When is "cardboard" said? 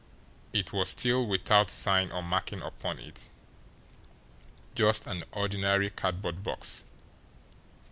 5.91-6.41